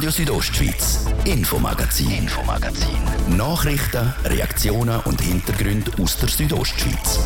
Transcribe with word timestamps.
Radio 0.00 0.12
Südostschweiz, 0.12 1.04
Infomagazin, 1.26 2.10
Infomagazin. 2.10 3.36
Nachrichten, 3.36 4.14
Reaktionen 4.24 4.98
und 5.00 5.20
Hintergründe 5.20 5.90
aus 6.02 6.16
der 6.16 6.30
Südostschweiz. 6.30 7.20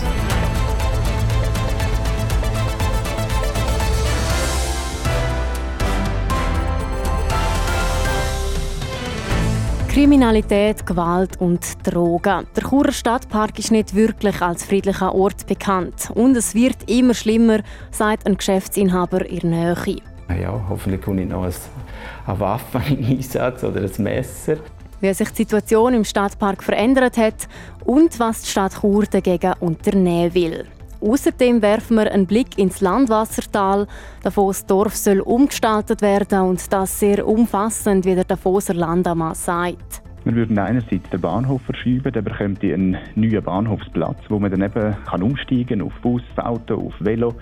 Kriminalität, 9.86 10.84
Gewalt 10.84 11.40
und 11.40 11.64
Drogen. 11.84 12.48
Der 12.56 12.64
Churer 12.68 12.90
Stadtpark 12.90 13.56
ist 13.60 13.70
nicht 13.70 13.94
wirklich 13.94 14.42
als 14.42 14.64
friedlicher 14.64 15.14
Ort 15.14 15.46
bekannt. 15.46 16.10
Und 16.12 16.36
es 16.36 16.56
wird 16.56 16.90
immer 16.90 17.14
schlimmer, 17.14 17.60
sagt 17.92 18.26
ein 18.26 18.36
Geschäftsinhaber 18.36 19.24
in 19.26 19.50
Nähe. 19.50 20.02
Ja, 20.28 20.60
hoffentlich 20.68 21.02
komme 21.02 21.22
ich 21.22 21.28
noch 21.28 21.44
eine 21.44 22.40
Waffe 22.40 22.80
in 22.88 23.04
Einsatz 23.04 23.62
oder 23.62 23.80
ein 23.80 24.02
Messer. 24.02 24.56
Wie 25.00 25.12
sich 25.12 25.28
die 25.30 25.42
Situation 25.42 25.94
im 25.94 26.04
Stadtpark 26.04 26.62
verändert 26.62 27.16
hat 27.16 27.48
und 27.84 28.18
was 28.18 28.42
die 28.42 28.48
Stadt 28.48 28.80
Chur 28.80 29.04
dagegen 29.04 29.52
unternehmen 29.60 30.34
will. 30.34 30.64
Außerdem 31.00 31.60
werfen 31.60 31.98
wir 31.98 32.10
einen 32.10 32.26
Blick 32.26 32.56
ins 32.56 32.80
Landwassertal. 32.80 33.86
Davos 34.22 34.64
Dorf 34.64 34.96
soll 34.96 35.20
umgestaltet 35.20 36.00
werden 36.00 36.40
und 36.40 36.72
das 36.72 36.98
sehr 36.98 37.26
umfassend, 37.26 38.06
wie 38.06 38.14
der 38.14 38.24
Davoser 38.24 38.72
Landamann 38.72 39.34
sagt. 39.34 40.02
Wir 40.24 40.34
würden 40.34 40.58
einerseits 40.58 41.10
den 41.10 41.20
Bahnhof 41.20 41.60
verschieben, 41.62 42.10
dann 42.10 42.24
bekommt 42.24 42.62
ihr 42.62 42.74
einen 42.74 42.96
neuen 43.14 43.44
Bahnhofsplatz, 43.44 44.16
wo 44.30 44.38
man 44.38 44.50
dann 44.50 44.62
eben 44.62 44.96
kann 45.04 45.22
umsteigen 45.22 45.82
auf 45.82 45.92
Bus, 46.00 46.22
Auto, 46.36 46.76
auf 46.76 46.94
Velo. 47.00 47.34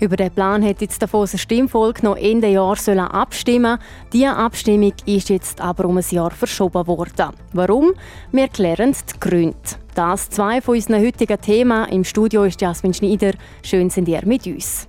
Über 0.00 0.16
den 0.16 0.30
Plan 0.30 0.64
hat 0.64 0.80
jetzt 0.80 1.02
der 1.02 1.08
Davoser 1.08 1.38
Stimmvolk 1.38 2.04
noch 2.04 2.16
Ende 2.16 2.48
Jahr 2.48 2.76
sollen 2.76 3.00
abstimmen. 3.00 3.78
Diese 4.12 4.30
Abstimmung 4.30 4.92
ist 5.06 5.28
jetzt 5.28 5.60
aber 5.60 5.86
um 5.86 5.96
ein 5.96 6.04
Jahr 6.08 6.30
verschoben 6.30 6.86
worden. 6.86 7.30
Warum? 7.52 7.92
Wir 8.30 8.46
klären 8.46 8.92
die 8.92 9.18
Gründe. 9.18 9.56
Das 9.96 10.30
zwei 10.30 10.60
von 10.60 10.76
unseren 10.76 11.04
heutigen 11.04 11.40
Themen. 11.40 11.88
Im 11.88 12.04
Studio 12.04 12.44
ist 12.44 12.60
Jasmin 12.60 12.94
Schneider. 12.94 13.32
Schön 13.62 13.90
sind 13.90 14.06
ihr 14.06 14.24
mit 14.24 14.46
uns. 14.46 14.86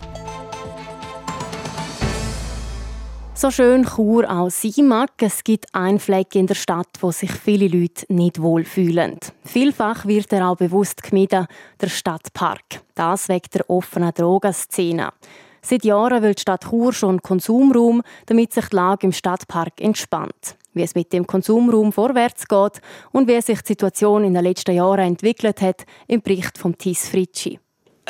So 3.41 3.51
schön 3.51 3.85
Chur 3.85 4.29
auch 4.29 4.49
sein 4.49 4.85
mag, 4.89 5.11
es 5.21 5.45
gibt 5.45 5.73
einen 5.73 5.99
Fleck 5.99 6.35
in 6.35 6.47
der 6.47 6.55
Stadt, 6.55 6.89
wo 6.99 7.09
sich 7.11 7.31
viele 7.31 7.69
Leute 7.69 8.05
nicht 8.09 8.41
wohlfühlen. 8.41 9.17
Vielfach 9.45 10.05
wird 10.05 10.33
er 10.33 10.49
auch 10.49 10.57
bewusst 10.57 11.01
gemieden, 11.03 11.47
der 11.79 11.87
Stadtpark. 11.87 12.81
Das 12.95 13.29
wegen 13.29 13.47
der 13.53 13.69
offenen 13.69 14.13
Drogenszene. 14.13 15.13
Seit 15.61 15.85
Jahren 15.85 16.21
will 16.21 16.33
die 16.33 16.41
Stadt 16.41 16.65
Chur 16.69 16.91
schon 16.91 17.21
Konsumraum, 17.21 18.01
damit 18.25 18.51
sich 18.51 18.65
die 18.65 18.75
Lage 18.75 19.07
im 19.07 19.13
Stadtpark 19.13 19.79
entspannt. 19.79 20.57
Wie 20.73 20.83
es 20.83 20.93
mit 20.93 21.13
dem 21.13 21.25
Konsumraum 21.25 21.93
vorwärts 21.93 22.45
geht 22.45 22.81
und 23.13 23.29
wie 23.29 23.39
sich 23.39 23.61
die 23.61 23.67
Situation 23.67 24.25
in 24.25 24.33
den 24.33 24.43
letzten 24.43 24.75
Jahren 24.75 24.99
entwickelt 24.99 25.61
hat, 25.61 25.85
im 26.09 26.21
Bericht 26.21 26.57
von 26.57 26.77
Tis 26.77 27.07
Fritschi. 27.07 27.57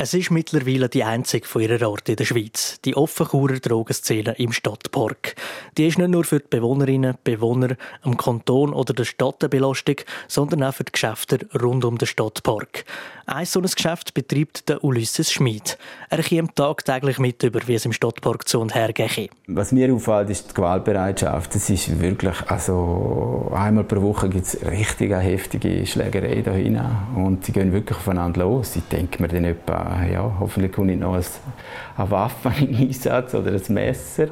Es 0.02 0.14
ist 0.14 0.32
mittlerweile 0.32 0.88
die 0.88 1.04
einzige 1.04 1.46
von 1.46 1.62
ihrer 1.62 1.86
Art 1.86 2.08
in 2.08 2.16
der 2.16 2.24
Schweiz, 2.24 2.80
die 2.86 2.96
Offenchurer 2.96 3.60
Drogenszene 3.60 4.34
im 4.38 4.54
Stadtpark. 4.54 5.36
Die 5.78 5.88
ist 5.88 5.98
nicht 5.98 6.08
nur 6.08 6.24
für 6.24 6.40
die 6.40 6.48
Bewohnerinnen 6.50 7.18
Bewohner 7.26 7.76
am 8.04 8.16
Kanton 8.16 8.72
oder 8.72 8.94
der 8.94 9.04
Stadt 9.04 9.44
eine 9.44 9.50
Belastung, 9.50 9.98
sondern 10.30 10.64
auch 10.64 10.74
für 10.74 10.86
die 10.86 10.94
Geschäfte 10.94 11.40
rund 11.62 11.84
um 11.84 11.98
den 11.98 12.08
Stadtpark. 12.08 12.86
Ein 13.26 13.46
so 13.46 13.60
ein 13.60 13.66
Geschäft 13.68 14.14
betreibt 14.14 14.70
der 14.70 14.84
Ulysses 14.84 15.34
Schmid. 15.34 15.78
Er 16.10 16.24
kommt 16.24 16.56
tagtäglich 16.56 17.20
mit 17.20 17.44
über, 17.44 17.60
wie 17.68 17.76
es 17.76 17.86
im 17.86 17.92
Stadtpark 17.94 18.48
zu 18.48 18.60
und 18.60 18.74
her 18.74 18.94
geht. 18.94 19.30
Was 19.48 19.72
mir 19.72 19.94
auffällt, 19.94 20.30
ist 20.30 20.50
die 20.50 20.54
Gewaltbereitschaft. 20.56 21.56
Es 21.56 21.70
ist 21.70 22.00
wirklich, 22.00 22.42
also 22.48 23.52
einmal 23.54 23.84
pro 23.84 24.02
Woche 24.02 24.30
gibt 24.30 24.46
es 24.46 24.66
richtig 24.66 25.12
heftige 25.12 25.86
Schlägerei 25.86 26.42
da 26.42 26.54
hinein 26.54 27.08
und 27.16 27.46
sie 27.46 27.52
gehen 27.52 27.72
wirklich 27.72 28.00
aufeinander 28.00 28.40
los. 28.40 28.78
Ich 28.78 28.84
denke 28.84 29.22
mir 29.22 29.28
dann 29.28 29.44
etwa, 29.44 29.89
ja, 30.06 30.36
hoffentlich 30.40 30.72
komme 30.72 30.94
ich 30.94 31.00
noch 31.00 31.16
eine 31.16 32.12
Waffe 32.12 32.52
in 32.60 32.76
Einsatz 32.76 33.34
oder 33.34 33.52
ein 33.52 33.74
Messer. 33.74 34.28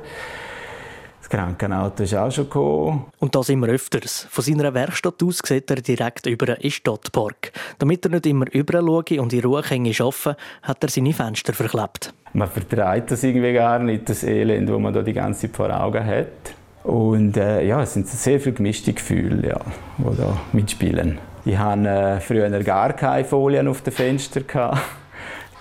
Das 1.28 1.38
Krankenauto 1.38 2.04
ist 2.04 2.16
auch 2.16 2.32
schon 2.32 2.46
gekommen. 2.46 3.06
Und 3.20 3.36
das 3.36 3.50
immer 3.50 3.68
öfters. 3.68 4.28
Von 4.30 4.46
seiner 4.46 4.74
Werkstatt 4.74 5.22
aus 5.22 5.40
sieht 5.44 5.70
er 5.70 5.82
direkt 5.82 6.26
über 6.26 6.46
den 6.46 6.72
Stadtpark. 6.72 7.52
Damit 7.80 8.06
er 8.06 8.12
nicht 8.12 8.28
immer 8.28 8.46
überall 8.54 8.86
schaue 8.86 9.22
und 9.22 9.34
in 9.34 9.42
Ruhe 9.42 9.62
arbeiten 9.62 10.36
hat 10.62 10.84
er 10.84 10.90
seine 10.90 11.14
Fenster 11.14 11.54
verklebt. 11.54 12.14
Man 12.32 12.48
vertreibt 12.48 13.12
das 13.12 13.24
irgendwie 13.24 13.52
gar 13.52 13.80
nicht, 13.80 14.08
das 14.08 14.24
Elend, 14.24 14.70
das 14.70 14.80
man 14.80 14.94
da 14.94 15.02
die 15.02 15.12
ganze 15.12 15.48
Zeit 15.48 15.58
vor 15.58 15.70
Augen 15.70 16.06
hat. 16.06 16.56
Und 16.84 17.36
äh, 17.36 17.66
ja, 17.66 17.82
es 17.82 17.94
sind 17.94 18.08
sehr 18.08 18.40
viele 18.40 18.56
gemischte 18.56 18.94
Gefühle, 18.94 19.50
ja, 19.50 19.60
die 19.98 20.16
da 20.16 20.38
mitspielen. 20.54 21.20
Ich 21.44 21.58
hatte 21.58 21.90
äh, 21.90 22.20
früher 22.22 22.50
gar 22.64 22.94
keine 22.94 23.26
Folien 23.26 23.68
auf 23.68 23.82
den 23.82 23.92
Fenstern. 23.92 24.46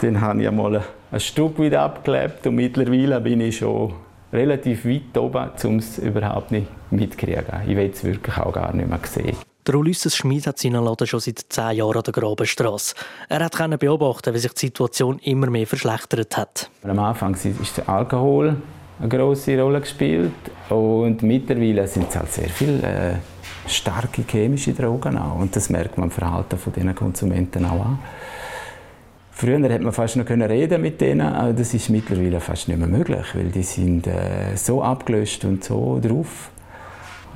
Dann 0.01 0.21
habe 0.21 0.43
ich 0.43 0.49
einmal 0.49 0.83
ein 1.11 1.21
Stück 1.21 1.59
wieder 1.59 1.83
abgeklebt 1.83 2.47
und 2.47 2.57
mittlerweile 2.57 3.21
bin 3.21 3.41
ich 3.41 3.59
schon 3.59 3.95
relativ 4.33 4.85
weit 4.85 5.17
oben, 5.17 5.51
um 5.65 5.77
es 5.79 5.99
überhaupt 5.99 6.51
nicht 6.51 6.67
mitzukriegen. 6.91 7.45
Ich 7.67 7.77
will 7.77 7.91
es 7.93 8.05
wirklich 8.05 8.37
auch 8.37 8.53
gar 8.53 8.75
nicht 8.75 8.89
mehr 8.89 9.01
sehen. 9.05 9.37
Der 9.67 9.75
Ulysses 9.75 10.15
Schmid 10.15 10.47
hat 10.47 10.59
seinen 10.59 10.85
Laden 10.85 11.07
schon 11.07 11.19
seit 11.19 11.45
zehn 11.49 11.77
Jahren 11.77 11.97
an 11.97 12.03
der 12.03 12.13
Grabenstrasse. 12.13 12.95
Er 13.29 13.49
konnte 13.51 13.79
beobachten, 13.79 14.33
wie 14.33 14.39
sich 14.39 14.53
die 14.53 14.67
Situation 14.67 15.19
immer 15.21 15.51
mehr 15.51 15.67
verschlechtert 15.67 16.37
hat. 16.37 16.71
Am 16.85 16.99
Anfang 16.99 17.35
ist 17.35 17.77
der 17.77 17.89
Alkohol 17.89 18.57
eine 19.01 19.09
große 19.09 19.61
Rolle 19.61 19.81
gespielt 19.81 20.33
und 20.69 21.23
mittlerweile 21.23 21.89
sind 21.89 22.09
es 22.11 22.17
halt 22.17 22.33
sehr 22.33 22.49
viele 22.49 22.83
äh, 22.83 23.15
starke 23.67 24.23
chemische 24.23 24.73
Drogen 24.73 25.19
auch. 25.19 25.41
und 25.41 25.57
das 25.57 25.69
merkt 25.69 25.99
man 25.99 26.09
im 26.09 26.11
Verhalten 26.13 26.57
von 26.59 26.73
den 26.73 26.95
Konsumenten 26.95 27.65
auch 27.65 27.87
an. 27.87 27.99
Früher 29.39 29.63
hätte 29.69 29.85
man 29.85 29.93
fast 29.93 30.17
noch 30.17 30.31
reden 30.31 30.81
mit 30.81 30.99
denen, 30.99 31.21
aber 31.21 31.53
das 31.53 31.75
ist 31.75 31.91
mittlerweile 31.91 32.41
fast 32.41 32.69
nicht 32.69 32.79
mehr 32.79 32.89
möglich, 32.89 33.27
weil 33.35 33.51
die 33.51 33.65
sind 33.65 34.07
äh, 34.07 34.57
so 34.57 34.83
abgelöscht 34.83 35.45
und 35.45 35.63
so 35.63 36.01
drauf. 36.03 36.49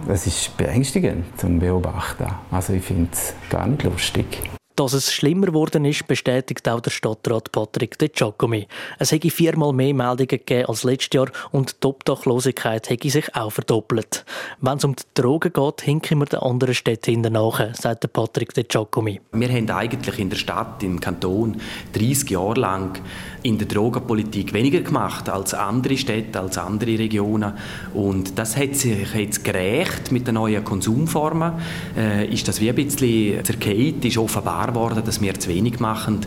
Das 0.09 0.27
ist 0.27 0.57
beängstigend 0.57 1.39
zum 1.39 1.59
Beobachten. 1.59 2.25
Also 2.51 2.73
ich 2.73 2.85
finde 2.85 3.11
es 3.13 3.35
gar 3.51 3.67
nicht 3.67 3.83
lustig. 3.83 4.51
Dass 4.81 4.95
es 4.95 5.13
schlimmer 5.13 5.49
geworden 5.49 5.85
ist, 5.85 6.07
bestätigt 6.07 6.67
auch 6.67 6.81
der 6.81 6.91
Stadtrat 6.91 7.53
Patrick 7.53 7.99
De 7.99 8.09
Giacomi. 8.09 8.67
Es 8.99 9.13
hätte 9.13 9.29
viermal 9.29 9.75
mehr 9.75 9.93
Meldungen 9.93 10.27
gegeben 10.27 10.71
als 10.71 10.85
letztes 10.85 11.11
Jahr 11.13 11.31
und 11.53 11.85
die 11.85 11.87
Obdachlosigkeit 11.87 12.89
hätte 12.89 13.11
sich 13.11 13.37
auch 13.37 13.51
verdoppelt. 13.51 14.25
Wenn 14.63 14.79
es 14.79 14.85
um 14.85 14.97
die 14.97 15.03
Drogen 15.13 15.53
geht, 15.53 15.83
hinken 15.83 16.21
wir 16.21 16.25
den 16.25 16.41
anderen 16.41 16.75
Städten 16.75 17.11
hinterher, 17.11 17.75
sagt 17.75 18.11
Patrick 18.11 18.55
De 18.55 18.65
Giacomi. 18.65 19.21
Wir 19.33 19.49
haben 19.51 19.69
eigentlich 19.69 20.19
in 20.19 20.31
der 20.31 20.39
Stadt, 20.39 20.83
im 20.83 20.99
Kanton, 20.99 21.61
30 21.93 22.31
Jahre 22.31 22.59
lang 22.59 22.99
in 23.43 23.59
der 23.59 23.67
Drogenpolitik 23.67 24.53
weniger 24.53 24.81
gemacht 24.81 25.29
als 25.29 25.55
andere 25.55 25.97
Städte, 25.97 26.41
als 26.41 26.59
andere 26.59 26.99
Regionen. 26.99 27.55
Und 27.95 28.39
das 28.39 28.57
hat 28.57 28.77
sich 28.77 29.15
jetzt 29.15 29.45
gerecht 29.45 30.13
mit 30.13 30.27
den 30.27 30.35
neuen 30.35 30.65
Konsumformen. 30.65 31.53
Äh, 31.97 32.33
ist 32.33 32.49
das 32.49 32.61
wie 32.61 32.69
ein 32.69 32.75
bisschen 32.75 33.45
zerkehrt, 33.45 34.05
ist 34.05 34.19
offenbar 34.19 34.69
geworden, 34.69 35.03
dass 35.05 35.21
wir 35.21 35.35
zu 35.35 35.49
wenig 35.49 35.81
machen. 35.81 36.21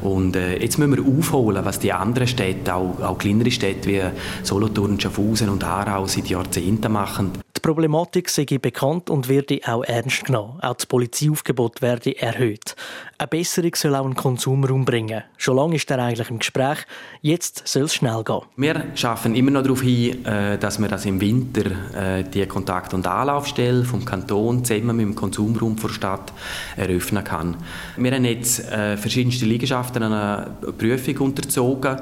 Und 0.00 0.36
äh, 0.36 0.58
jetzt 0.58 0.78
müssen 0.78 0.96
wir 0.96 1.18
aufholen, 1.18 1.64
was 1.64 1.78
die 1.78 1.92
anderen 1.92 2.28
Städte, 2.28 2.74
auch, 2.74 3.00
auch 3.00 3.18
kleinere 3.18 3.50
Städte 3.50 3.88
wie 3.88 4.02
Solothurn, 4.42 5.00
Schaffhausen 5.00 5.48
und 5.48 5.64
Aarau 5.64 6.06
seit 6.06 6.28
Jahrzehnten 6.28 6.92
machen. 6.92 7.32
Die 7.56 7.60
Problematik 7.60 8.30
sei 8.30 8.46
bekannt 8.46 9.10
und 9.10 9.28
werde 9.28 9.60
auch 9.66 9.84
ernst 9.84 10.24
genommen. 10.24 10.58
Auch 10.62 10.74
das 10.74 10.86
Polizeiaufgebot 10.86 11.82
werde 11.82 12.18
erhöht. 12.18 12.74
Eine 13.20 13.28
Besserung 13.28 13.74
soll 13.74 13.94
auch 13.96 14.06
einen 14.06 14.14
Konsumraum 14.14 14.86
bringen. 14.86 15.22
Schon 15.36 15.54
lange 15.54 15.76
ist 15.76 15.90
er 15.90 15.98
eigentlich 15.98 16.30
im 16.30 16.38
Gespräch. 16.38 16.78
Jetzt 17.20 17.68
soll 17.68 17.82
es 17.82 17.94
schnell 17.94 18.24
gehen. 18.24 18.40
Wir 18.56 18.82
schaffen 18.94 19.34
immer 19.34 19.50
noch 19.50 19.62
darauf 19.62 19.82
hin, 19.82 20.24
äh, 20.24 20.56
dass 20.56 20.78
wir 20.78 20.88
das 20.88 21.04
im 21.04 21.20
Winter 21.20 21.66
äh, 21.94 22.24
die 22.24 22.46
Kontakt- 22.46 22.94
und 22.94 23.06
Anlaufstelle 23.06 23.84
vom 23.84 24.06
Kanton 24.06 24.64
zusammen 24.64 24.96
mit 24.96 25.04
dem 25.04 25.14
Konsumraum 25.14 25.76
der 25.76 25.90
Stadt 25.90 26.32
eröffnen 26.78 27.22
kann. 27.22 27.58
Wir 27.98 28.10
haben 28.10 28.24
jetzt 28.24 28.66
äh, 28.72 28.96
verschiedenste 28.96 29.44
Liegenschaften 29.44 30.02
einer 30.02 30.56
Prüfung 30.78 31.18
unterzogen. 31.18 31.98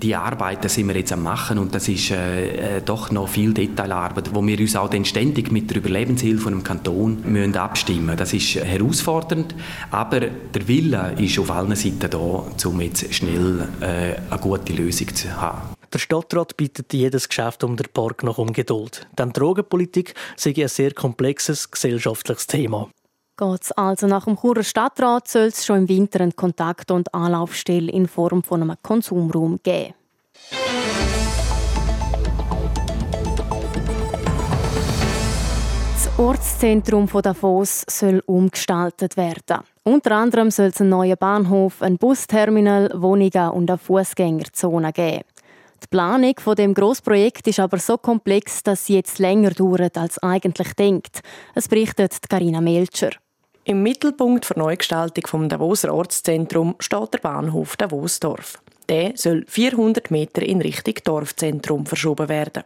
Die 0.00 0.14
Arbeiten 0.14 0.68
sind 0.68 0.86
wir 0.86 0.94
jetzt 0.94 1.12
am 1.12 1.24
machen 1.24 1.58
und 1.58 1.74
das 1.74 1.88
ist 1.88 2.12
doch 2.84 3.10
noch 3.10 3.28
viel 3.28 3.52
Detailarbeit, 3.52 4.32
wo 4.32 4.46
wir 4.46 4.60
uns 4.60 4.76
auch 4.76 4.88
dann 4.88 5.04
ständig 5.04 5.50
mit 5.50 5.68
der 5.68 5.78
Überlebenshilfe 5.78 6.46
einem 6.46 6.62
Kanton 6.62 7.22
müssen 7.24 7.56
abstimmen. 7.56 8.16
Das 8.16 8.32
ist 8.32 8.54
herausfordernd, 8.54 9.56
aber 9.90 10.20
der 10.60 10.68
Wille 10.68 11.14
ist 11.18 11.38
auf 11.38 11.50
allen 11.50 11.74
Seiten 11.74 12.10
da, 12.10 12.18
um 12.18 12.80
jetzt 12.80 13.12
schnell 13.14 13.68
äh, 13.80 14.16
eine 14.30 14.40
gute 14.40 14.72
Lösung 14.72 15.14
zu 15.14 15.40
haben. 15.40 15.74
Der 15.92 15.98
Stadtrat 15.98 16.56
bittet 16.56 16.92
jedes 16.92 17.28
Geschäft 17.28 17.64
um 17.64 17.76
den 17.76 17.88
Park 17.92 18.22
noch 18.22 18.38
um 18.38 18.52
Geduld. 18.52 19.08
Denn 19.18 19.32
Drogenpolitik 19.32 20.14
sei 20.36 20.54
ein 20.56 20.68
sehr 20.68 20.92
komplexes 20.92 21.70
gesellschaftliches 21.70 22.46
Thema. 22.46 22.88
Geht's 23.36 23.72
also 23.72 24.06
nach 24.06 24.26
dem 24.26 24.36
Churer 24.38 24.62
Stadtrat, 24.62 25.26
soll 25.26 25.46
es 25.46 25.64
schon 25.64 25.78
im 25.78 25.88
Winter 25.88 26.20
einen 26.20 26.36
Kontakt- 26.36 26.90
und 26.90 27.12
Anlaufstelle 27.14 27.90
in 27.90 28.06
Form 28.06 28.42
von 28.42 28.62
einem 28.62 28.76
Konsumraum 28.82 29.58
geben. 29.62 29.94
Ortszentrum 36.20 37.08
von 37.08 37.22
Davos 37.22 37.82
soll 37.88 38.22
umgestaltet 38.26 39.16
werden. 39.16 39.64
Unter 39.90 40.12
anderem 40.12 40.52
soll 40.52 40.66
es 40.66 40.80
einen 40.80 40.90
neuen 40.90 41.16
Bahnhof, 41.18 41.82
ein 41.82 41.98
Busterminal, 41.98 42.92
Wohnungen 42.94 43.50
und 43.50 43.68
eine 43.68 43.76
Fußgängerzone 43.76 44.92
geben. 44.92 45.24
Die 45.82 45.88
Planung 45.90 46.34
von 46.38 46.54
dem 46.54 46.74
Grossprojekt 46.74 47.48
ist 47.48 47.58
aber 47.58 47.78
so 47.78 47.98
komplex, 47.98 48.62
dass 48.62 48.86
sie 48.86 48.94
jetzt 48.94 49.18
länger 49.18 49.50
dauert 49.50 49.98
als 49.98 50.22
eigentlich 50.22 50.74
denkt. 50.74 51.22
Es 51.56 51.66
berichtet 51.66 52.16
Karina 52.28 52.60
Melcher. 52.60 53.10
Im 53.64 53.82
Mittelpunkt 53.82 54.48
der 54.50 54.58
Neugestaltung 54.58 55.26
vom 55.26 55.48
Davoser 55.48 55.92
Ortszentrum 55.92 56.76
steht 56.78 57.14
der 57.14 57.18
Bahnhof 57.18 57.76
Davosdorf. 57.76 58.62
Der 58.90 59.12
soll 59.14 59.44
400 59.46 60.10
Meter 60.10 60.42
in 60.42 60.60
Richtung 60.60 60.94
Dorfzentrum 61.04 61.86
verschoben 61.86 62.28
werden. 62.28 62.64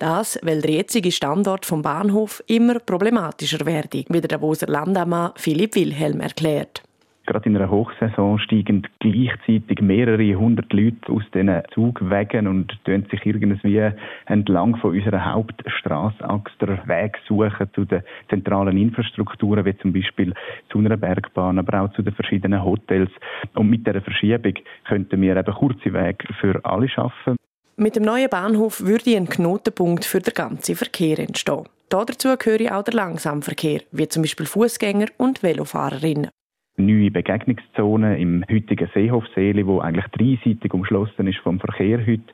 Das, 0.00 0.36
weil 0.42 0.60
der 0.60 0.72
jetzige 0.72 1.12
Standort 1.12 1.64
vom 1.64 1.80
Bahnhof 1.80 2.42
immer 2.48 2.80
problematischer 2.80 3.64
werde, 3.64 4.04
wie 4.08 4.20
der 4.20 4.28
Davoser 4.28 4.66
Landammann 4.66 5.32
Philipp 5.36 5.76
Wilhelm 5.76 6.20
erklärt 6.20 6.82
gerade 7.30 7.48
in 7.48 7.56
einer 7.56 7.70
Hochsaison 7.70 8.40
steigen 8.40 8.86
gleichzeitig 8.98 9.80
mehrere 9.80 10.34
hundert 10.34 10.72
Leute 10.72 11.12
aus 11.12 11.22
diesen 11.32 11.62
Zugwegen 11.72 12.48
und 12.48 12.76
tun 12.84 13.06
sich 13.08 13.24
irgendwie 13.24 13.92
entlang 14.26 14.76
von 14.76 14.96
unserer 14.96 15.32
Hauptstraßachse 15.32 16.56
der 16.60 16.88
Weg 16.88 17.18
suchen 17.28 17.68
zu 17.74 17.84
den 17.84 18.02
zentralen 18.28 18.76
Infrastrukturen, 18.76 19.64
wie 19.64 19.78
zum 19.78 19.92
Beispiel 19.92 20.34
zu 20.70 20.78
einer 20.78 20.96
Bergbahn, 20.96 21.60
aber 21.60 21.82
auch 21.82 21.92
zu 21.92 22.02
den 22.02 22.14
verschiedenen 22.14 22.64
Hotels. 22.64 23.10
Und 23.54 23.70
mit 23.70 23.86
dieser 23.86 24.00
Verschiebung 24.00 24.54
könnten 24.88 25.22
wir 25.22 25.36
eben 25.36 25.54
kurze 25.54 25.92
Wege 25.92 26.26
für 26.40 26.60
alle 26.64 26.88
schaffen. 26.88 27.36
Mit 27.76 27.94
dem 27.94 28.02
neuen 28.02 28.28
Bahnhof 28.28 28.80
würde 28.80 29.16
ein 29.16 29.28
Knotenpunkt 29.28 30.04
für 30.04 30.20
den 30.20 30.34
ganzen 30.34 30.74
Verkehr 30.74 31.20
entstehen. 31.20 31.64
Dazu 31.88 32.36
gehöre 32.36 32.76
auch 32.76 32.84
der 32.84 32.94
Langsamverkehr, 32.94 33.82
wie 33.92 34.08
zum 34.08 34.22
Beispiel 34.22 34.46
Fußgänger 34.46 35.06
und 35.16 35.42
Velofahrerinnen 35.42 36.30
neue 36.76 37.10
Begegnungszonen 37.10 38.16
im 38.16 38.44
heutigen 38.50 38.88
Seehofseeli, 38.94 39.66
wo 39.66 39.80
eigentlich 39.80 40.06
dreiseitig 40.06 40.72
umschlossen 40.72 41.26
ist 41.26 41.38
vom 41.38 41.60
Verkehr 41.60 41.98
heute. 42.06 42.32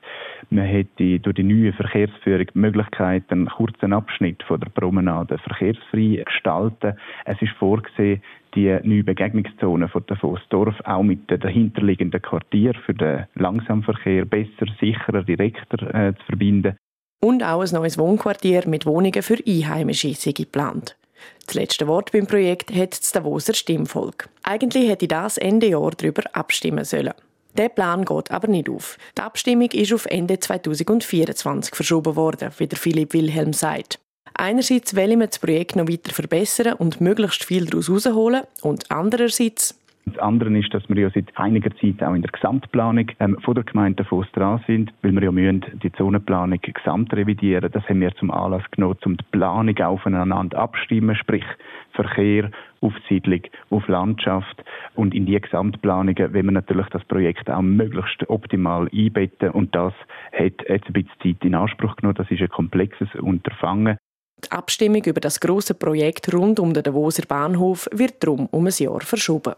Man 0.51 0.65
hätte 0.65 1.19
durch 1.21 1.37
die 1.37 1.43
neue 1.43 1.73
Verkehrsführung 1.73 2.47
die 2.47 2.59
Möglichkeit, 2.59 3.25
einen 3.29 3.47
kurzen 3.47 3.93
Abschnitt 3.93 4.43
von 4.45 4.61
der 4.61 4.71
Promenade 4.71 5.39
verkehrsfrei 5.39 6.23
gestalten. 6.25 6.95
Es 7.25 7.41
ist 7.43 7.53
vorgesehen, 7.59 8.23
die 8.55 8.79
neue 8.85 9.05
Begegnungszone 9.05 9.89
von 9.89 10.05
Davosdorf 10.07 10.75
auch 10.85 11.03
mit 11.03 11.31
den 11.31 11.41
dahinterliegenden 11.41 12.23
Quartier 12.23 12.75
für 12.87 12.95
den 12.95 13.27
Langsamverkehr 13.35 14.25
besser, 14.25 14.67
sicherer, 14.81 15.23
direkter 15.23 15.95
äh, 15.95 16.15
zu 16.15 16.25
verbinden. 16.27 16.77
Und 17.23 17.43
auch 17.43 17.63
ein 17.63 17.73
neues 17.73 17.99
Wohnquartier 17.99 18.69
mit 18.69 18.87
Wohnungen 18.87 19.23
für 19.23 19.39
Einheimische 19.47 20.13
sei 20.15 20.33
geplant. 20.33 20.97
Das 21.47 21.55
letzte 21.55 21.87
Wort 21.87 22.13
beim 22.13 22.27
Projekt 22.27 22.75
hat 22.75 23.01
das 23.01 23.13
Davoser 23.13 23.55
Stimmvolk. 23.55 24.29
Eigentlich 24.43 24.89
hätte 24.89 25.09
das 25.09 25.39
Ende 25.39 25.69
Jahr 25.69 25.93
darüber 25.93 26.23
abstimmen 26.33 26.85
sollen. 26.85 27.15
Der 27.57 27.69
Plan 27.71 28.05
geht 28.05 28.31
aber 28.31 28.49
nicht 28.49 28.69
auf. 28.69 28.99
Die 29.17 29.23
Abstimmung 29.23 29.71
ist 29.71 29.93
auf 29.93 30.07
Ende 30.07 30.39
2024 30.39 31.75
verschoben 31.75 32.17
worden, 32.17 32.51
wie 32.59 32.67
der 32.67 32.79
Philipp 32.79 33.15
Wilhelm 33.15 33.53
sagt. 33.53 33.99
Einerseits 34.35 34.95
wollen 34.95 35.21
wir 35.21 35.29
das 35.29 35.39
Projekt 35.39 35.77
noch 35.77 35.89
weiter 35.89 36.13
verbessern 36.13 36.75
und 36.75 37.01
möglichst 37.01 37.45
viel 37.45 37.65
daraus 37.65 37.89
herausholen 37.89 38.43
und 38.61 38.91
andererseits 38.91 39.75
das 40.17 40.23
andere 40.23 40.57
ist, 40.59 40.73
dass 40.73 40.89
wir 40.89 40.97
ja 40.97 41.11
seit 41.11 41.37
einiger 41.37 41.71
Zeit 41.77 42.03
auch 42.03 42.15
in 42.15 42.23
der 42.23 42.31
Gesamtplanung 42.31 43.11
ähm, 43.21 43.39
von 43.45 43.55
der 43.55 43.65
Gemeinde 43.65 44.03
Davos 44.03 44.27
dran 44.33 44.63
sind, 44.67 44.93
weil 45.03 45.13
wir 45.13 45.25
ja 45.25 45.33
müssen 45.33 45.65
die 45.83 45.93
Zonenplanung 45.93 46.61
gesamt 46.61 47.13
revidieren. 47.13 47.71
Das 47.71 47.87
haben 47.89 48.01
wir 48.01 48.15
zum 48.15 48.31
Anlass 48.31 48.63
genommen, 48.71 48.97
um 49.05 49.17
die 49.17 49.25
Planung 49.33 49.77
aufeinander 49.79 50.59
abstimmen, 50.59 51.17
sprich 51.17 51.45
Verkehr 51.93 52.51
auf 52.81 52.93
Siedlung, 53.09 53.41
auf 53.71 53.87
Landschaft 53.89 54.63
und 54.95 55.15
in 55.15 55.27
die 55.27 55.41
Gesamtplanungen 55.41 56.33
wenn 56.33 56.47
wir 56.47 56.53
natürlich 56.53 56.87
das 56.89 57.05
Projekt 57.05 57.51
auch 57.51 57.63
möglichst 57.63 58.29
optimal 58.29 58.89
einbetten 58.93 59.51
und 59.51 59.75
das 59.75 59.93
hat 60.33 60.55
jetzt 60.69 60.87
ein 60.87 60.93
bisschen 60.93 61.13
Zeit 61.23 61.45
in 61.45 61.55
Anspruch 61.55 61.97
genommen. 61.97 62.17
Das 62.17 62.31
ist 62.31 62.41
ein 62.41 62.49
komplexes 62.49 63.09
Unterfangen. 63.21 63.99
Die 64.45 64.51
Abstimmung 64.51 65.03
über 65.05 65.21
das 65.21 65.41
große 65.41 65.75
Projekt 65.75 66.33
rund 66.33 66.61
um 66.61 66.75
den 66.75 66.83
Davoser 66.83 67.25
Bahnhof 67.27 67.89
wird 67.93 68.23
darum 68.23 68.47
um 68.47 68.67
ein 68.67 68.73
Jahr 68.79 69.01
verschoben. 69.01 69.55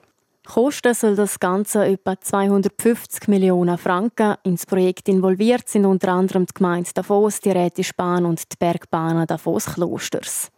Kosten 0.48 0.94
soll 0.94 1.14
das 1.14 1.38
Ganze 1.38 1.84
etwa 1.84 2.18
250 2.18 3.28
Millionen 3.28 3.76
Franken. 3.76 4.36
Ins 4.44 4.64
Projekt 4.64 5.06
involviert 5.06 5.68
sind 5.68 5.84
unter 5.84 6.12
anderem 6.12 6.46
die 6.46 6.54
Gemeinde 6.54 6.88
Davos, 6.94 7.40
die 7.40 7.50
Rätische 7.50 7.92
Bahn 7.94 8.24
und 8.24 8.40
die 8.50 8.56
Bergbahnen 8.58 9.26
Davos 9.26 9.66
Klosters. 9.66 10.50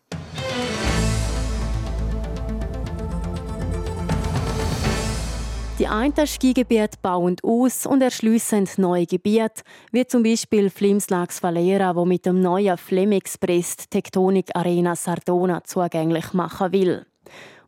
Die 5.80 5.88
einen 5.88 6.26
Skigebiete 6.26 6.98
bauen 7.02 7.36
aus 7.42 7.84
und 7.84 8.00
erschliessen 8.00 8.68
neue 8.76 9.06
Gebiete, 9.06 9.62
wie 9.90 10.06
zum 10.06 10.22
Beispiel 10.22 10.70
Flimslags 10.70 11.42
Valera, 11.42 11.96
wo 11.96 12.04
mit 12.04 12.26
dem 12.26 12.40
neuen 12.40 12.78
Flim 12.78 13.10
Express 13.10 13.88
Tektonik 13.90 14.50
Arena 14.54 14.94
Sardona 14.94 15.64
zugänglich 15.64 16.32
machen 16.32 16.70
will. 16.70 17.06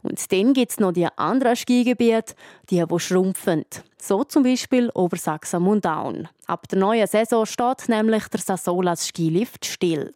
Und 0.03 0.33
dann 0.33 0.53
gibt 0.53 0.73
es 0.73 0.81
noch 0.81 0.93
die 0.93 1.07
anderen 1.17 1.57
Skigebiete, 1.57 2.35
die, 2.71 2.85
die 2.85 3.01
schrumpfen. 3.01 3.65
So 4.01 4.25
zum 4.25 4.43
Beispiel 4.43 4.91
Obersachsen-Mundaun. 4.91 6.29
Ab 6.47 6.69
der 6.69 6.79
neuen 6.79 7.07
Saison 7.07 7.47
steht 7.47 7.89
nämlich 7.89 8.27
der 8.29 8.41
Sasolas 8.41 9.07
Skilift 9.07 9.65
still. 9.65 10.13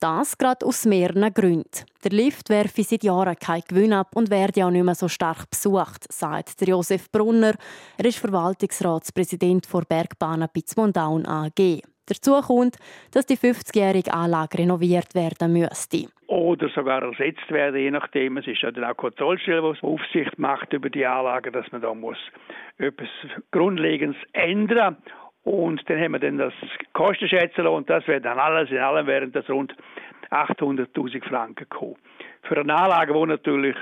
Das 0.00 0.36
gerade 0.36 0.66
aus 0.66 0.84
mehreren 0.84 1.32
Gründen. 1.32 1.84
Der 2.02 2.10
Lift 2.10 2.50
werfe 2.50 2.82
seit 2.82 3.04
Jahren 3.04 3.36
keinen 3.36 3.62
Gewinn 3.66 3.92
ab 3.92 4.14
und 4.14 4.30
werde 4.30 4.66
auch 4.66 4.70
nicht 4.70 4.84
mehr 4.84 4.94
so 4.94 5.08
stark 5.08 5.48
besucht, 5.48 6.12
sagt 6.12 6.60
Josef 6.66 7.10
Brunner. 7.10 7.54
Er 7.96 8.04
ist 8.04 8.18
Verwaltungsratspräsident 8.18 9.66
der 9.72 9.80
Bergbahnen 9.80 10.48
Pitzmundaun 10.52 11.24
AG. 11.24 11.80
Dazu 12.06 12.40
kommt, 12.40 12.76
dass 13.12 13.26
die 13.26 13.36
50-jährige 13.36 14.12
Anlage 14.12 14.58
renoviert 14.58 15.14
werden 15.14 15.52
müsste. 15.52 16.08
Oder 16.26 16.68
sogar 16.70 17.02
ersetzt 17.02 17.50
werden, 17.50 17.80
je 17.80 17.90
nachdem. 17.90 18.36
Es 18.38 18.46
ist 18.46 18.62
ja 18.62 18.70
dann 18.70 18.84
auch 18.84 18.96
Kontrollstelle, 18.96 19.74
die 19.74 19.86
Aufsicht 19.86 20.38
macht 20.38 20.72
über 20.72 20.90
die 20.90 21.06
Anlage, 21.06 21.52
dass 21.52 21.70
man 21.72 21.82
da 21.82 21.94
muss 21.94 22.18
etwas 22.78 23.08
Grundlegendes 23.52 24.20
ändern 24.32 24.96
und 25.44 25.88
dann 25.88 26.00
haben 26.00 26.12
wir 26.12 26.18
dann 26.18 26.38
das 26.38 26.54
Kostenschätzen 26.94 27.66
und 27.66 27.88
das 27.90 28.06
wäre 28.08 28.20
dann 28.20 28.38
alles 28.38 28.70
in 28.70 28.78
allem 28.78 29.06
wären 29.06 29.30
das 29.32 29.48
rund 29.48 29.74
800.000 30.30 31.22
Franken 31.28 31.54
gekommen. 31.68 31.96
Für 32.42 32.58
eine 32.58 32.74
Anlage, 32.74 33.12
die 33.12 33.26
natürlich 33.26 33.76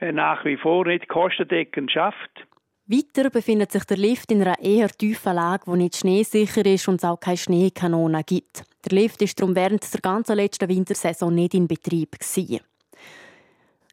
äh, 0.00 0.10
nach 0.10 0.44
wie 0.44 0.56
vor 0.56 0.86
nicht 0.86 1.08
kostendeckend 1.08 1.92
schafft, 1.92 2.46
weiter 2.88 3.30
befindet 3.30 3.72
sich 3.72 3.84
der 3.84 3.96
Lift 3.96 4.30
in 4.30 4.42
einer 4.42 4.58
eher 4.60 4.88
tiefen 4.88 5.34
Lage, 5.34 5.66
wo 5.66 5.76
nicht 5.76 5.96
schneesicher 5.96 6.64
ist 6.64 6.88
und 6.88 6.96
es 6.96 7.04
auch 7.04 7.18
keine 7.18 7.36
Schneekanonen 7.36 8.22
gibt. 8.24 8.64
Der 8.84 8.96
Lift 8.96 9.20
ist 9.22 9.40
darum 9.40 9.56
während 9.56 9.92
der 9.92 10.00
ganzen 10.00 10.36
letzten 10.36 10.68
Wintersaison 10.68 11.34
nicht 11.34 11.54
in 11.54 11.66
Betrieb. 11.66 12.18
Gewesen. 12.18 12.60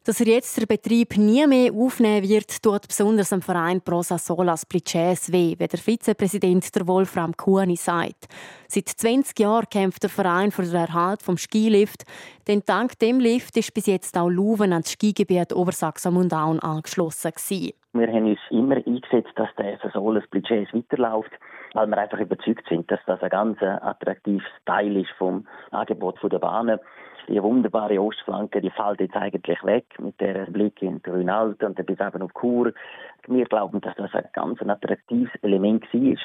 Dass 0.06 0.20
er 0.20 0.28
jetzt 0.28 0.60
den 0.60 0.68
Betrieb 0.68 1.16
nie 1.16 1.48
mehr 1.48 1.72
aufnehmen 1.72 2.28
wird, 2.28 2.62
tut 2.62 2.90
besonders 2.90 3.30
dem 3.30 3.42
Verein 3.42 3.80
Prosa 3.80 4.18
Solas 4.18 4.66
Plices 4.66 5.32
weh, 5.32 5.56
wie 5.58 5.68
der 5.68 5.80
Vizepräsident 5.80 6.76
der 6.76 6.86
Wolfram 6.90 7.32
Kuhni 7.38 7.78
sagt. 7.78 8.28
Seit 8.68 8.90
20 8.90 9.40
Jahren 9.40 9.70
kämpft 9.70 10.04
der 10.04 10.10
Verein 10.10 10.52
für 10.52 10.64
den 10.64 10.76
Erhalt 10.76 11.22
vom 11.22 11.38
Skilift, 11.38 12.04
denn 12.50 12.64
dank 12.66 13.00
dem 13.00 13.22
Lift 13.22 13.56
ist 13.56 13.74
bis 13.74 13.86
jetzt 13.86 14.18
auch 14.18 14.28
Luven 14.28 14.74
ans 14.74 14.92
Skigebiet 14.92 15.56
Obersachsen-Mundaun 15.56 16.60
angeschlossen 16.60 17.32
gewesen. 17.32 17.72
Wir 17.94 18.08
haben 18.08 18.26
uns 18.26 18.40
immer 18.50 18.76
eingesetzt, 18.76 19.32
dass 19.38 19.56
der 19.58 19.80
Solas 19.94 20.28
Plices 20.28 20.68
weiterläuft 20.74 21.32
weil 21.74 21.88
wir 21.88 21.98
einfach 21.98 22.20
überzeugt 22.20 22.68
sind, 22.70 22.90
dass 22.92 23.00
das 23.06 23.22
ein 23.22 23.30
ganz 23.30 23.62
attraktives 23.62 24.44
Teil 24.66 24.96
ist 24.96 25.10
vom 25.18 25.48
Angebot 25.72 26.20
der 26.22 26.40
Bahnen 26.40 26.80
die 27.28 27.42
wunderbare 27.42 28.02
Ostflanke, 28.02 28.62
die 28.62 28.70
fällt 28.70 29.00
jetzt 29.00 29.16
eigentlich 29.16 29.64
weg 29.64 29.86
mit 30.00 30.20
der 30.20 30.46
Blick 30.46 30.82
in 30.82 31.02
Grünalten 31.02 31.68
und 31.68 31.86
bis 31.86 32.00
eben 32.00 32.22
auf 32.22 32.34
Chur. 32.34 32.74
Wir 33.28 33.46
glauben, 33.46 33.82
dass 33.82 33.96
das 33.96 34.14
ein 34.14 34.28
ganz 34.34 34.62
attraktives 34.62 35.34
Element 35.42 35.86
war 35.94 36.18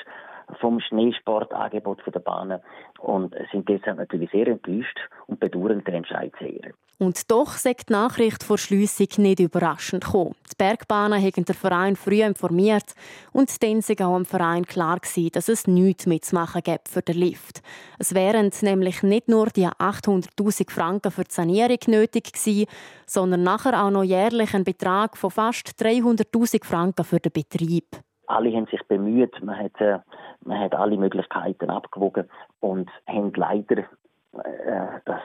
vom 0.60 0.80
Schneesportangebot 0.80 2.02
der 2.06 2.20
Bahnen 2.20 2.60
und 3.00 3.34
sind 3.52 3.68
deshalb 3.68 3.98
natürlich 3.98 4.30
sehr 4.30 4.48
enttäuscht 4.48 4.98
und 5.26 5.40
bedauern 5.40 5.84
den 5.84 5.94
Entscheid 5.94 6.32
sehr. 6.38 6.72
Und 7.00 7.30
doch 7.30 7.52
sagt 7.52 7.90
die 7.90 7.92
Nachricht 7.92 8.42
vor 8.42 8.58
Schliessung 8.58 9.06
nicht 9.18 9.38
überraschend 9.38 10.04
gekommen. 10.04 10.34
Die 10.50 10.56
Bergbahnen 10.58 11.22
haben 11.22 11.44
den 11.44 11.54
Verein 11.54 11.94
früh 11.94 12.22
informiert 12.22 12.94
und 13.32 13.62
dann 13.62 13.76
war 13.76 14.08
auch 14.08 14.16
im 14.16 14.24
Verein 14.24 14.66
klar 14.66 14.98
dass 15.32 15.48
es 15.48 15.68
nichts 15.68 16.06
mitzumachen 16.06 16.62
gibt 16.62 16.88
für 16.88 17.02
den 17.02 17.16
Lift. 17.16 17.62
Es 18.00 18.14
wären 18.14 18.50
nämlich 18.62 19.04
nicht 19.04 19.28
nur 19.28 19.46
die 19.46 19.68
800'000 19.68 20.70
Franken 20.70 21.12
für 21.12 21.22
die 21.22 21.32
Sanierung 21.32 21.78
nötig 21.86 22.32
gewesen, 22.32 22.66
sondern 23.06 23.44
nachher 23.44 23.84
auch 23.84 23.90
noch 23.90 24.02
jährlich 24.02 24.52
ein 24.54 24.64
Betrag 24.64 25.16
von 25.16 25.30
fast 25.30 25.80
300'000 25.80 26.64
Franken 26.64 27.04
für 27.04 27.20
den 27.20 27.32
Betrieb 27.32 27.86
alle 28.28 28.54
haben 28.54 28.66
sich 28.66 28.82
bemüht, 28.86 29.42
man 29.42 29.58
hat, 29.58 29.80
äh, 29.80 29.98
man 30.44 30.60
hat 30.60 30.74
alle 30.74 30.96
Möglichkeiten 30.96 31.70
abgewogen 31.70 32.28
und 32.60 32.90
haben 33.06 33.32
leider, 33.34 33.84
äh, 34.32 35.00
das, 35.04 35.20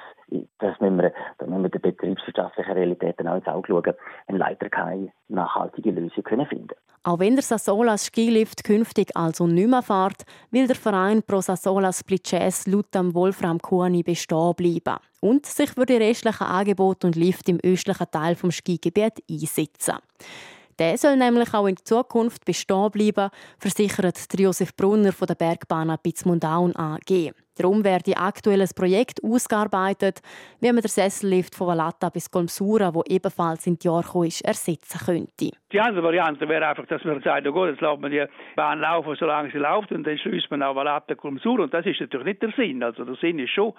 das 0.59 0.79
müssen 0.79 0.97
wir, 0.97 1.13
müssen 1.49 1.63
wir 1.63 1.69
den 1.69 1.81
schauen, 3.65 3.93
wenn 4.27 4.37
leider 4.37 4.69
keine 4.69 5.11
nachhaltige 5.27 5.91
Lösung 5.91 6.23
können 6.23 6.47
finden 6.47 6.75
auch 7.03 7.19
wenn 7.19 7.35
der 7.35 7.43
Sassolas 7.43 8.05
Skilift 8.05 8.63
künftig 8.63 9.11
also 9.15 9.45
nicht 9.45 9.67
mehr 9.67 9.81
fährt, 9.81 10.23
will 10.51 10.67
der 10.67 10.75
Verein 10.75 11.21
Pro 11.21 11.41
Sassolas 11.41 11.99
Splitches 11.99 12.65
laut 12.65 12.93
Wolfram 12.93 13.59
Kuhni 13.59 14.03
bestehen 14.03 14.53
bleiben 14.55 14.99
und 15.19 15.45
sich 15.45 15.71
für 15.71 15.85
die 15.85 15.97
restlichen 15.97 16.47
Angebote 16.47 17.07
und 17.07 17.15
Lift 17.15 17.49
im 17.49 17.59
östlichen 17.61 18.07
Teil 18.09 18.35
des 18.35 18.55
Skigebiet 18.55 19.21
einsetzen. 19.29 19.97
Der 20.79 20.97
soll 20.97 21.17
nämlich 21.17 21.53
auch 21.53 21.67
in 21.67 21.77
Zukunft 21.77 22.45
bestehen 22.45 22.89
bleiben, 22.91 23.29
versichert 23.59 24.17
Josef 24.37 24.75
Brunner 24.75 25.11
von 25.11 25.27
der 25.27 25.35
Bergbahn 25.35 25.95
Bitzmundaun 26.01 26.75
AG. 26.75 27.33
Darum 27.55 27.83
werde 27.83 28.17
ein 28.17 28.69
Projekt 28.75 29.23
ausgearbeitet, 29.23 30.21
wie 30.59 30.71
man 30.71 30.81
den 30.81 30.87
Sessellift 30.87 31.53
von 31.53 31.67
Valata 31.67 32.09
bis 32.09 32.31
Golmsura, 32.31 32.89
der 32.89 33.03
ebenfalls 33.07 33.67
in 33.67 33.77
die 33.77 33.87
Jahre 33.87 34.25
ist, 34.25 34.41
ersetzen 34.41 35.05
könnte. 35.05 35.55
Die 35.71 35.79
andere 35.79 36.03
Variante 36.03 36.49
wäre 36.49 36.65
einfach, 36.65 36.87
dass 36.87 37.03
man 37.03 37.21
sagt, 37.21 37.47
oh 37.47 37.67
jetzt 37.67 37.79
lässt 37.79 38.01
man 38.01 38.11
die 38.11 38.25
Bahn 38.55 38.79
laufen, 38.79 39.15
solange 39.19 39.51
sie 39.51 39.59
läuft, 39.59 39.91
und 39.91 40.03
dann 40.03 40.17
schließt 40.17 40.49
man 40.49 40.63
auch 40.63 40.75
Valata 40.75 41.13
Golmsura. 41.13 41.63
Und 41.63 41.73
das 41.73 41.85
ist 41.85 41.99
natürlich 41.99 42.25
nicht 42.25 42.41
der 42.41 42.53
Sinn. 42.57 42.81
Also 42.81 43.05
der 43.05 43.15
Sinn 43.15 43.37
ist 43.37 43.51
schon, 43.51 43.73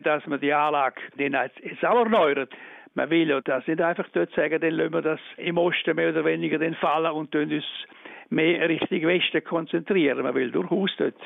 dass 0.00 0.26
man 0.26 0.40
die 0.40 0.52
Anlage 0.52 1.00
jetzt 1.16 1.84
auch 1.84 2.04
erneuert. 2.04 2.50
Man 2.94 3.10
will 3.10 3.28
ja 3.28 3.40
das 3.40 3.66
nicht 3.66 3.80
einfach 3.80 4.08
dort 4.12 4.32
sagen, 4.34 4.60
dann 4.60 4.70
lassen 4.70 4.92
wir 4.92 5.02
das 5.02 5.20
im 5.36 5.58
Osten 5.58 5.96
mehr 5.96 6.10
oder 6.10 6.24
weniger 6.24 6.58
den 6.58 6.74
fallen 6.74 7.12
und 7.12 7.34
uns 7.34 7.64
mehr 8.30 8.68
Richtung 8.68 9.02
Westen 9.02 9.42
konzentrieren. 9.42 10.22
Man 10.22 10.34
will 10.34 10.50
durchaus 10.50 10.90
dort 10.96 11.16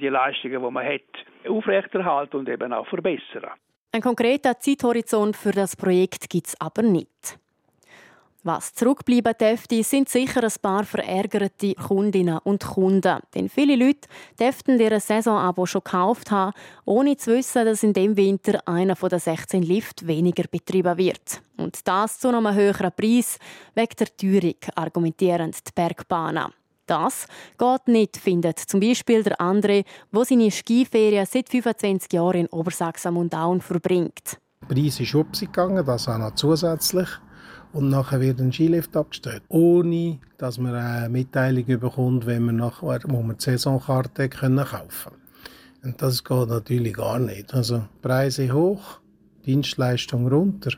die 0.00 0.08
Leistungen, 0.08 0.62
die 0.62 0.70
man 0.70 0.86
hat, 0.86 1.02
aufrechterhalten 1.46 2.36
und 2.36 2.48
eben 2.48 2.72
auch 2.72 2.86
verbessern. 2.86 3.50
Ein 3.92 4.00
konkreter 4.00 4.58
Zeithorizont 4.58 5.36
für 5.36 5.50
das 5.50 5.76
Projekt 5.76 6.30
gibt 6.30 6.48
es 6.48 6.60
aber 6.60 6.82
nicht. 6.82 7.38
Was 8.48 8.72
zurückbleiben 8.72 9.34
dürfte, 9.38 9.82
sind 9.82 10.08
sicher 10.08 10.42
ein 10.42 10.52
paar 10.62 10.82
verärgerte 10.84 11.74
Kundinnen 11.74 12.38
und 12.44 12.64
Kunden. 12.64 13.18
Denn 13.34 13.50
viele 13.50 13.76
Leute 13.76 14.08
dürften 14.40 14.80
ihre 14.80 15.00
Saisonabo 15.00 15.66
schon 15.66 15.82
gekauft 15.84 16.30
haben, 16.30 16.54
ohne 16.86 17.18
zu 17.18 17.32
wissen, 17.32 17.66
dass 17.66 17.82
in 17.82 17.92
dem 17.92 18.16
Winter 18.16 18.66
einer 18.66 18.96
von 18.96 19.10
den 19.10 19.18
16 19.18 19.62
Lift 19.62 20.06
weniger 20.06 20.44
betrieben 20.50 20.96
wird. 20.96 21.42
Und 21.58 21.86
das 21.86 22.20
zu 22.20 22.28
einem 22.28 22.54
höheren 22.54 22.90
Preis, 22.96 23.38
wegen 23.74 23.96
der 23.98 24.16
Teuerung, 24.16 24.56
argumentieren 24.76 25.50
die 25.50 25.72
Bergbahnen. 25.74 26.46
Das 26.86 27.26
geht 27.58 27.88
nicht, 27.88 28.16
findet 28.16 28.60
zum 28.60 28.80
Beispiel 28.80 29.24
der 29.24 29.38
André, 29.42 29.84
der 30.10 30.24
seine 30.24 30.50
Skiferien 30.50 31.26
seit 31.26 31.50
25 31.50 32.14
Jahren 32.14 32.40
in 32.40 32.46
Obersachsen-Mundaun 32.46 33.60
verbringt. 33.60 34.38
Der 34.62 34.74
Preis 34.74 35.00
ist 35.00 35.14
aufgegangen, 35.14 35.84
das 35.84 36.08
auch 36.08 36.16
noch 36.16 36.34
zusätzlich. 36.34 37.08
Und 37.72 37.90
nachher 37.90 38.20
wird 38.20 38.40
ein 38.40 38.52
Skilift 38.52 38.96
abgestellt. 38.96 39.42
Ohne, 39.48 40.18
dass 40.38 40.58
man 40.58 40.74
eine 40.74 41.08
Mitteilung 41.08 41.66
bekommt, 41.66 42.26
wenn 42.26 42.44
man 42.44 42.56
nachher, 42.56 43.00
wo 43.06 43.22
man 43.22 43.36
die 43.36 43.44
Saisonkarte 43.44 44.28
kaufen 44.28 44.56
kann. 44.56 45.12
Und 45.82 46.02
das 46.02 46.24
geht 46.24 46.48
natürlich 46.48 46.94
gar 46.94 47.18
nicht. 47.18 47.54
Also 47.54 47.84
Preise 48.02 48.52
hoch, 48.52 49.00
Dienstleistung 49.46 50.28
runter. 50.28 50.72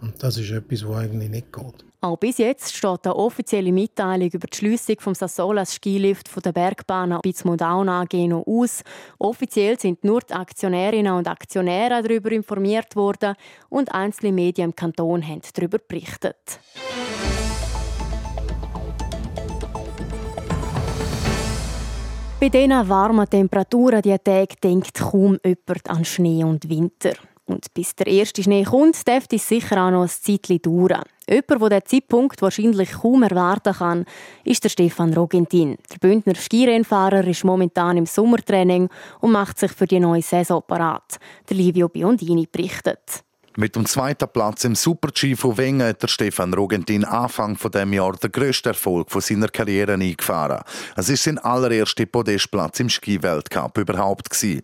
Und 0.00 0.22
das 0.22 0.36
ist 0.38 0.50
etwas, 0.50 0.86
was 0.86 0.96
eigentlich 0.96 1.30
nicht 1.30 1.52
geht. 1.52 1.84
Auch 2.06 2.16
bis 2.18 2.38
jetzt 2.38 2.72
steht 2.72 3.04
eine 3.04 3.16
offizielle 3.16 3.72
Mitteilung 3.72 4.30
über 4.30 4.46
die 4.46 4.56
Schliessung 4.56 4.94
vom 5.00 5.16
Sassolas 5.16 5.72
Skilift 5.74 6.28
von 6.28 6.40
der 6.40 6.52
Bergbahn 6.52 7.18
Bizmodaun 7.20 7.88
AG 7.88 8.14
noch 8.28 8.46
aus. 8.46 8.84
Offiziell 9.18 9.76
sind 9.76 10.04
nur 10.04 10.20
die 10.20 10.32
Aktionärinnen 10.32 11.12
und 11.14 11.26
Aktionäre 11.26 12.04
darüber 12.04 12.30
informiert 12.30 12.94
worden 12.94 13.34
und 13.70 13.92
einzelne 13.92 14.30
Medien 14.30 14.70
im 14.70 14.76
Kanton 14.76 15.26
haben 15.26 15.40
darüber 15.52 15.78
berichtet. 15.78 16.60
Bei 22.38 22.48
diesen 22.48 22.88
warmen 22.88 23.28
Temperaturen 23.28 24.02
die 24.02 24.16
Tage 24.16 24.54
denkt 24.62 24.94
kaum 24.94 25.40
jemand 25.44 25.90
an 25.90 26.04
Schnee 26.04 26.44
und 26.44 26.68
Winter. 26.68 27.14
Und 27.46 27.72
bis 27.74 27.94
der 27.94 28.08
erste 28.08 28.42
Schnee 28.42 28.64
kommt, 28.64 29.06
dürfte 29.06 29.36
es 29.36 29.48
sicher 29.48 29.86
auch 29.86 29.90
noch 29.92 30.02
ein 30.02 30.08
Zeitchen 30.08 30.60
dauern. 30.60 31.04
Jemand, 31.28 31.72
der 31.72 31.80
diesen 31.80 31.86
Zeitpunkt 31.86 32.42
wahrscheinlich 32.42 32.90
kaum 32.90 33.22
erwarten 33.22 33.72
kann, 33.72 34.04
ist 34.44 34.64
der 34.64 34.68
Stefan 34.68 35.14
Rogentin. 35.14 35.76
Der 35.92 35.98
Bündner 35.98 36.34
Skirennfahrer 36.34 37.24
ist 37.24 37.44
momentan 37.44 37.96
im 37.96 38.06
Sommertraining 38.06 38.88
und 39.20 39.32
macht 39.32 39.58
sich 39.58 39.72
für 39.72 39.86
die 39.86 40.00
neue 40.00 40.22
Saison 40.22 40.62
parat. 40.66 41.18
Der 41.48 41.56
Livio 41.56 41.88
Biondini 41.88 42.48
berichtet. 42.50 43.25
Mit 43.58 43.74
dem 43.74 43.86
zweiten 43.86 44.28
Platz 44.28 44.64
im 44.64 44.74
Super-G 44.74 45.34
von 45.34 45.56
Wengen 45.56 45.86
hat 45.88 46.02
der 46.02 46.08
Stefan 46.08 46.52
Rogentin 46.52 47.06
Anfang 47.06 47.56
von 47.56 47.70
dem 47.70 47.94
Jahr 47.94 48.12
den 48.12 48.30
grössten 48.30 48.68
Erfolg 48.68 49.10
von 49.10 49.22
seiner 49.22 49.48
Karriere 49.48 49.94
eingefahren. 49.94 50.60
Es 50.94 51.08
ist 51.08 51.22
sein 51.22 51.38
allererster 51.38 52.04
Podestplatz 52.04 52.80
im 52.80 52.90
Ski-Weltcup 52.90 53.78
überhaupt 53.78 54.28
gewesen. 54.28 54.60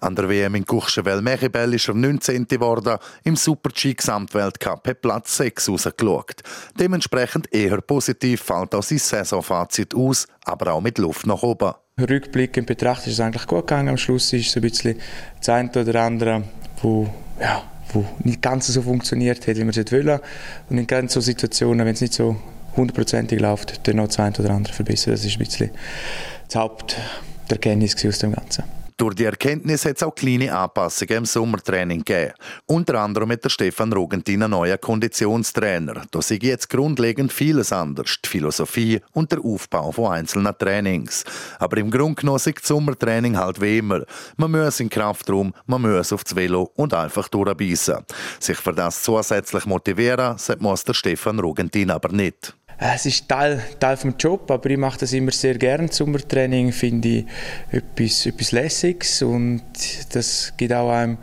An 0.00 0.16
der 0.16 0.30
WM 0.30 0.54
in 0.54 0.64
Courchevel-Mechibel 0.64 1.74
ist 1.74 1.88
er 1.88 1.94
19. 1.94 2.48
geworden. 2.48 2.96
Im 3.24 3.36
Super-G 3.36 3.92
Gesamtweltcup 3.92 4.88
hat 4.88 5.02
Platz 5.02 5.36
6 5.36 5.68
rausgeschaut. 5.68 6.36
Dementsprechend 6.78 7.52
eher 7.52 7.82
positiv 7.82 8.40
fällt 8.40 8.74
auch 8.74 8.82
sein 8.82 8.96
Saisonfazit 8.96 9.94
aus, 9.94 10.26
aber 10.46 10.72
auch 10.72 10.80
mit 10.80 10.96
Luft 10.96 11.26
nach 11.26 11.42
oben. 11.42 11.74
Rückblickend 12.00 12.66
betrachtet 12.66 13.08
ist 13.08 13.12
es 13.14 13.20
eigentlich 13.20 13.46
gut 13.46 13.66
gegangen. 13.66 13.90
Am 13.90 13.98
Schluss 13.98 14.32
ist 14.32 14.48
es 14.48 14.56
ein 14.56 14.62
bisschen 14.62 14.98
das 15.36 15.50
eine 15.50 15.70
oder 15.70 16.02
andere, 16.02 16.44
wo 16.80 17.12
ja, 17.38 17.62
wo 17.92 18.04
nicht 18.24 18.42
ganz 18.42 18.66
so 18.66 18.82
funktioniert 18.82 19.46
hat, 19.46 19.56
wie 19.56 19.64
man 19.64 19.70
es 19.70 19.92
wollen. 19.92 20.20
Und 20.68 20.78
in 20.78 20.86
ganz 20.86 21.14
so 21.14 21.20
Situationen, 21.20 21.86
wenn 21.86 21.94
es 21.94 22.00
nicht 22.00 22.14
so 22.14 22.36
hundertprozentig 22.76 23.40
läuft, 23.40 23.86
dann 23.86 23.96
noch 23.96 24.06
das 24.06 24.18
eine 24.18 24.36
oder 24.38 24.50
andere 24.50 24.74
verbessern. 24.74 25.12
Das 25.12 25.24
ist 25.24 25.32
ein 25.32 25.38
bisschen 25.38 25.70
das 26.46 26.56
Haupterkenntnis 26.56 28.04
aus 28.04 28.18
dem 28.18 28.32
Ganzen. 28.32 28.79
Durch 29.00 29.14
die 29.14 29.24
Erkenntnis 29.24 29.86
hat 29.86 29.96
es 29.96 30.02
auch 30.02 30.14
kleine 30.14 30.54
Anpassungen 30.54 31.16
im 31.16 31.24
Sommertraining 31.24 32.04
gegeben. 32.04 32.34
Unter 32.66 33.00
anderem 33.00 33.28
mit 33.28 33.42
der 33.42 33.48
Stefan 33.48 33.94
Rogentin 33.94 34.42
ein 34.42 34.50
neuer 34.50 34.76
Konditionstrainer. 34.76 36.02
Da 36.10 36.20
sehe 36.20 36.38
jetzt 36.42 36.68
grundlegend 36.68 37.32
vieles 37.32 37.72
anders, 37.72 38.18
die 38.22 38.28
Philosophie 38.28 39.00
und 39.12 39.32
der 39.32 39.42
Aufbau 39.42 39.90
von 39.90 40.12
einzelnen 40.12 40.54
Trainings. 40.58 41.24
Aber 41.58 41.78
im 41.78 41.90
Grunde 41.90 42.20
genommen 42.20 42.36
ist 42.36 42.46
das 42.46 42.68
Sommertraining 42.68 43.38
halt 43.38 43.62
wie 43.62 43.78
immer. 43.78 44.02
Man 44.36 44.50
muss 44.50 44.80
in 44.80 44.90
Kraftraum, 44.90 45.54
man 45.64 45.80
muss 45.80 46.12
aufs 46.12 46.36
Velo 46.36 46.70
und 46.74 46.92
einfach 46.92 47.28
durchbeissen. 47.28 48.04
Sich 48.38 48.58
für 48.58 48.74
das 48.74 49.02
zusätzlich 49.02 49.64
motivieren, 49.64 50.36
sagt 50.36 50.60
der 50.60 50.92
Stefan 50.92 51.40
Rogentin 51.40 51.90
aber 51.90 52.10
nicht. 52.10 52.54
Äh, 52.80 52.94
es 52.94 53.06
ist 53.06 53.28
Teil, 53.28 53.62
Teil 53.78 53.96
vom 53.96 54.14
Job, 54.18 54.50
aber 54.50 54.70
ich 54.70 54.78
mache 54.78 54.98
das 55.00 55.12
immer 55.12 55.30
sehr 55.30 55.56
gerne. 55.58 55.88
Sommertraining 55.92 56.72
finde 56.72 57.08
ich 57.08 57.26
etwas, 57.70 58.26
etwas 58.26 58.52
Lässiges 58.52 59.22
und 59.22 59.62
das 60.12 60.52
gibt 60.56 60.72
auch 60.72 60.90
einem, 60.90 61.18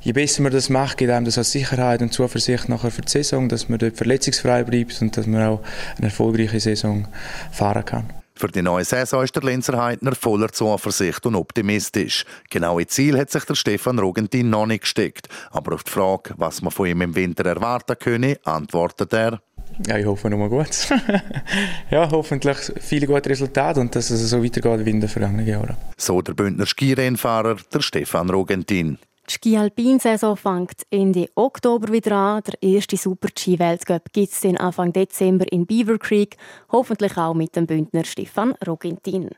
je 0.00 0.12
besser 0.12 0.42
man 0.42 0.52
das 0.52 0.68
macht, 0.68 0.98
gibt 0.98 1.12
einem 1.12 1.24
das 1.24 1.38
als 1.38 1.52
Sicherheit 1.52 2.02
und 2.02 2.12
Zuversicht 2.12 2.68
nachher 2.68 2.90
für 2.90 3.02
die 3.02 3.10
Saison, 3.10 3.48
dass 3.48 3.68
man 3.68 3.78
dort 3.78 3.96
verletzungsfrei 3.96 4.64
bleibt 4.64 5.00
und 5.00 5.16
dass 5.16 5.26
man 5.26 5.42
auch 5.46 5.62
eine 5.96 6.06
erfolgreiche 6.06 6.60
Saison 6.60 7.06
fahren 7.52 7.84
kann. 7.84 8.12
Für 8.38 8.48
die 8.48 8.60
neue 8.60 8.84
Saison 8.84 9.24
ist 9.24 9.34
der 9.34 9.44
Linzer 9.44 9.82
Heidner 9.82 10.14
voller 10.14 10.52
Zuversicht 10.52 11.24
und 11.24 11.36
optimistisch. 11.36 12.26
Genaue 12.50 12.86
Ziel 12.86 13.18
hat 13.18 13.30
sich 13.30 13.44
der 13.44 13.54
Stefan 13.54 13.98
Rogentin 13.98 14.50
noch 14.50 14.66
nicht 14.66 14.82
gesteckt. 14.82 15.28
Aber 15.52 15.74
auf 15.74 15.84
die 15.84 15.92
Frage, 15.92 16.34
was 16.36 16.60
man 16.60 16.70
von 16.70 16.86
ihm 16.86 17.00
im 17.00 17.14
Winter 17.14 17.46
erwarten 17.46 17.96
könne, 17.98 18.38
antwortet 18.44 19.14
er, 19.14 19.40
ja, 19.86 19.98
ich 19.98 20.06
hoffe 20.06 20.30
nur 20.30 20.48
gut. 20.48 20.88
ja, 21.90 22.10
hoffentlich 22.10 22.56
viele 22.80 23.06
gute 23.06 23.30
Resultate 23.30 23.80
und 23.80 23.94
dass 23.94 24.10
es 24.10 24.30
so 24.30 24.42
weitergeht 24.42 24.86
wie 24.86 24.90
in 24.90 25.00
den 25.00 25.08
vergangenen 25.08 25.46
Jahren. 25.46 25.76
So 25.96 26.22
der 26.22 26.34
Bündner 26.34 26.66
Skirennfahrer, 26.66 27.56
der 27.72 27.80
Stefan 27.80 28.30
Rogentin. 28.30 28.98
Die 29.28 29.32
Ski-Alpin-Saison 29.32 30.36
fängt 30.36 30.86
Ende 30.88 31.28
Oktober 31.34 31.92
wieder 31.92 32.12
an. 32.12 32.42
Der 32.46 32.62
erste 32.62 32.96
Super-G-Weltcup 32.96 34.12
gibt 34.12 34.32
es 34.32 34.44
Anfang 34.44 34.92
Dezember 34.92 35.50
in 35.50 35.66
Beaver 35.66 35.98
Creek. 35.98 36.36
Hoffentlich 36.70 37.16
auch 37.16 37.34
mit 37.34 37.56
dem 37.56 37.66
Bündner 37.66 38.04
Stefan 38.04 38.54
Rogentin. 38.64 39.30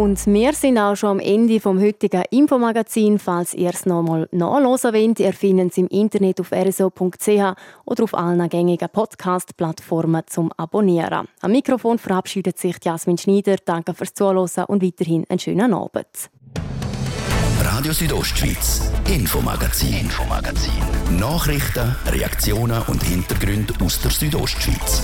Und 0.00 0.26
wir 0.28 0.54
sind 0.54 0.78
auch 0.78 0.96
schon 0.96 1.10
am 1.10 1.18
Ende 1.18 1.60
vom 1.60 1.78
heutigen 1.78 2.22
Infomagazin. 2.30 3.18
Falls 3.18 3.52
ihr 3.52 3.68
es 3.68 3.84
nochmal 3.84 4.30
nachlesen 4.32 4.94
wollt, 4.94 5.20
ihr 5.20 5.34
findet 5.34 5.72
es 5.72 5.76
im 5.76 5.88
Internet 5.88 6.40
auf 6.40 6.52
rso.ch 6.52 7.54
oder 7.84 8.04
auf 8.04 8.14
allen 8.14 8.48
gängigen 8.48 8.88
Podcast-Plattformen 8.88 10.22
zum 10.26 10.52
Abonnieren. 10.56 11.28
Am 11.42 11.52
Mikrofon 11.52 11.98
verabschiedet 11.98 12.56
sich 12.58 12.76
Jasmin 12.82 13.18
Schneider. 13.18 13.56
Danke 13.62 13.92
fürs 13.92 14.14
Zuhören 14.14 14.64
und 14.68 14.82
weiterhin 14.82 15.26
einen 15.28 15.38
schönen 15.38 15.74
Abend. 15.74 16.30
Radio 17.62 17.92
Südostschweiz, 17.92 18.90
Infomagazin, 19.06 19.92
Infomagazin. 20.00 20.72
Nachrichten, 21.18 21.94
Reaktionen 22.06 22.80
und 22.86 23.02
Hintergründe 23.02 23.74
aus 23.84 24.00
der 24.00 24.12
Südostschweiz. 24.12 25.02